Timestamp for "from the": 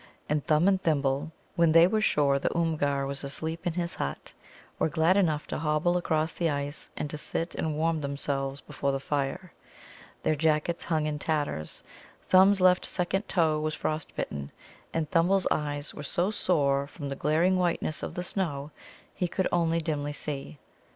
16.87-17.15